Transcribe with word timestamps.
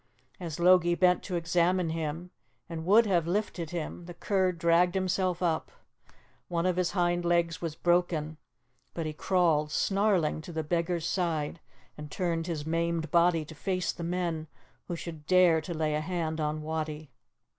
As 0.39 0.59
Logie 0.59 0.95
bent 0.95 1.21
to 1.25 1.35
examine 1.35 1.89
him, 1.91 2.31
and 2.67 2.87
would 2.87 3.05
have 3.05 3.27
lifted 3.27 3.69
him, 3.69 4.05
the 4.05 4.15
cur 4.15 4.51
dragged 4.51 4.95
himself 4.95 5.43
up; 5.43 5.71
one 6.47 6.65
of 6.65 6.77
his 6.77 6.93
hind 6.93 7.23
legs 7.23 7.61
was 7.61 7.75
broken, 7.75 8.37
but 8.95 9.05
he 9.05 9.13
crawled 9.13 9.69
snarling 9.69 10.41
to 10.41 10.51
the 10.51 10.63
beggar's 10.63 11.05
side, 11.05 11.59
and 11.99 12.09
turned 12.09 12.47
his 12.47 12.65
maimed 12.65 13.11
body 13.11 13.45
to 13.45 13.53
face 13.53 13.91
the 13.91 14.01
men 14.03 14.47
who 14.87 14.95
should 14.95 15.27
dare 15.27 15.61
to 15.61 15.71
lay 15.71 15.93
a 15.93 16.01
hand 16.01 16.41
on 16.41 16.63
Wattie. 16.63 17.11